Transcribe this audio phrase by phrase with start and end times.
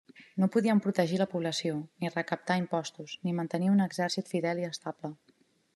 [0.43, 5.17] No podien protegir la població, ni recaptar imposts, ni mantenir un exercit fidel i estable.